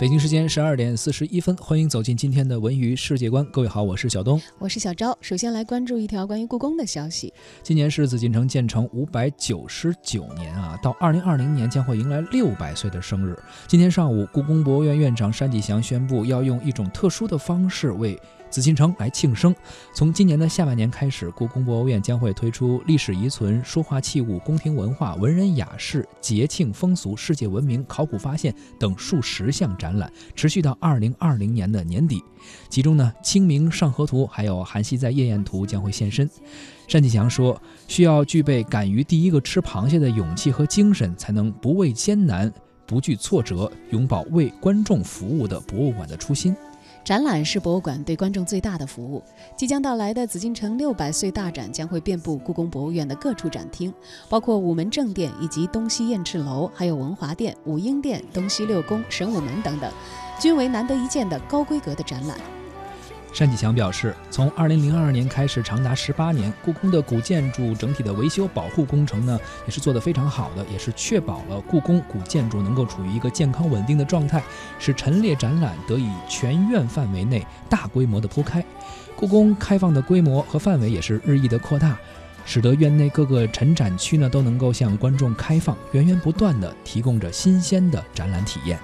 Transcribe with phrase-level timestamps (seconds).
[0.00, 3.44] 北京时间十二点四十一分，欢迎走进今天的文娱世界观。
[3.52, 5.14] 各位好，我是小东，我是小昭。
[5.20, 7.30] 首先来关注一条关于故宫的消息。
[7.62, 13.38] 今年是紫禁城建成五百九十九年啊，到二零二零年将会迎来六百岁的生日。
[13.66, 18.18] 今天上午，故宫博物院院长单霁翔宣布，要用一种特殊的方式为。
[18.50, 19.54] 紫禁城来庆生。
[19.94, 32.22] 从今年的下半年开始，故宫博物院将会推出历史遗存、书画器物、宫廷文化、文人雅士、节庆风俗、世界文明、考古发现等数十项展展览，持续到二零二零年的年底。
[32.68, 36.28] 其中呢，《清明上河图》还有《韩熙载夜宴图》将会现身。
[36.88, 42.52] 单霁翔说：“需要具备敢于第一个吃螃蟹的勇气和精神，才能不畏艰难、
[42.86, 46.54] 不惧挫折，永葆为观众服务的博物馆的初心。”
[47.04, 49.22] 展览是博物馆对观众最大的服务。
[49.56, 53.92] 即将到来的紫禁城六百岁大展将会遍布故宫博物院的各处展厅，
[54.28, 59.90] 包括午门正殿以及东西燕翅楼，还有文华殿、武英殿、东西六宫、神武门等等，
[60.38, 62.38] 均为难得一见的高规格的展览。
[63.32, 74.42] 单霁翔表示，从2002年开始，长达18年，故宫的古建筑整体的维修保护工程呢，也是做得非常好的，也是确保了故宫古建筑能够处于一个健康稳定的状态，
[74.78, 78.62] 使陈列展览得以全院范围内大规模的铺开。
[79.16, 81.96] 故宫开放的规模和范围也是日益的扩大，
[82.44, 88.78] 使得院内各个陈展区呢都能够向观众开放，源源不断的提供着新鲜的展览体验。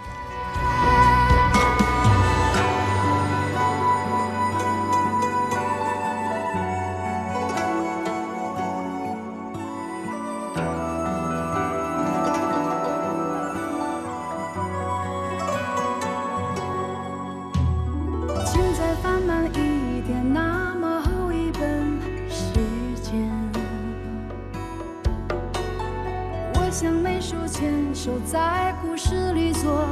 [26.79, 29.83] 像美书签收在故事里做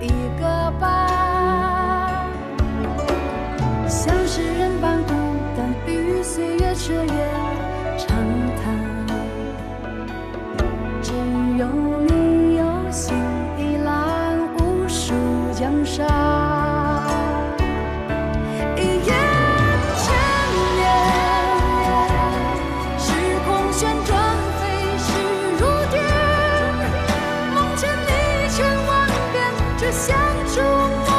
[0.00, 0.06] 一
[0.40, 2.24] 个伴，
[3.88, 5.12] 像诗人般孤
[5.56, 7.30] 单与岁月彻夜
[7.98, 8.16] 长
[8.62, 8.64] 谈，
[11.02, 11.12] 只
[11.58, 11.66] 有
[12.06, 13.19] 你有心。
[30.54, 31.09] 中